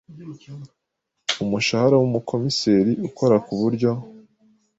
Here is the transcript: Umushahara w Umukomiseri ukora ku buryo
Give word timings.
Umushahara 1.43 1.95
w 2.01 2.03
Umukomiseri 2.09 2.91
ukora 3.07 3.35
ku 3.45 3.53
buryo 3.59 3.91